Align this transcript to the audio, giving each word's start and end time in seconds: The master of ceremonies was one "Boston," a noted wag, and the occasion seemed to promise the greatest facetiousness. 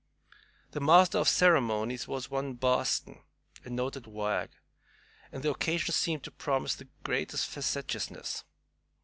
The 0.71 0.79
master 0.79 1.19
of 1.19 1.29
ceremonies 1.29 2.07
was 2.07 2.27
one 2.27 2.55
"Boston," 2.55 3.21
a 3.63 3.69
noted 3.69 4.07
wag, 4.07 4.49
and 5.31 5.43
the 5.43 5.51
occasion 5.51 5.93
seemed 5.93 6.23
to 6.23 6.31
promise 6.31 6.73
the 6.73 6.87
greatest 7.03 7.47
facetiousness. 7.47 8.43